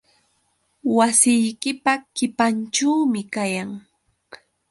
Wasiykipa 0.95 1.93
qipanćhuumi 2.15 3.21
kayan. 3.33 3.69